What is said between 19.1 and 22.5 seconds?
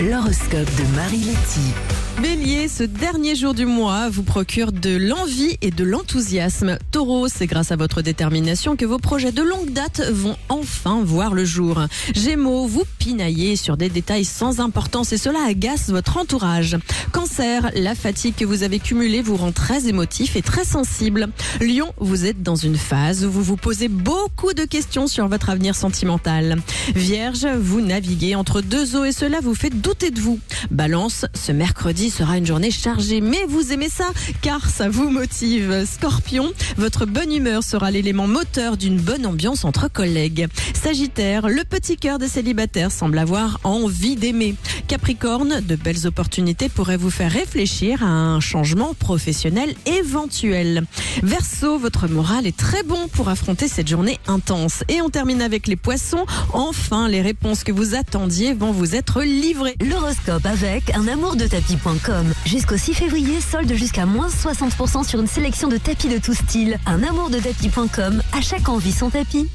vous rend très émotif et très sensible. Lion, vous êtes